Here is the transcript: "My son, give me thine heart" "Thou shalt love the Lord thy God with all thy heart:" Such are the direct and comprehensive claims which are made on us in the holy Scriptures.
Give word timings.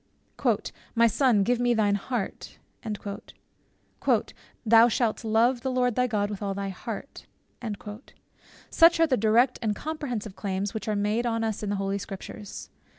"My 0.95 1.05
son, 1.05 1.43
give 1.43 1.59
me 1.59 1.75
thine 1.75 1.93
heart" 1.93 2.57
"Thou 4.65 4.87
shalt 4.87 5.23
love 5.23 5.61
the 5.61 5.71
Lord 5.71 5.93
thy 5.93 6.07
God 6.07 6.31
with 6.31 6.41
all 6.41 6.55
thy 6.55 6.69
heart:" 6.69 7.27
Such 8.71 8.99
are 8.99 9.05
the 9.05 9.15
direct 9.15 9.59
and 9.61 9.75
comprehensive 9.75 10.35
claims 10.35 10.73
which 10.73 10.87
are 10.87 10.95
made 10.95 11.27
on 11.27 11.43
us 11.43 11.61
in 11.61 11.69
the 11.69 11.75
holy 11.75 11.99
Scriptures. 11.99 12.71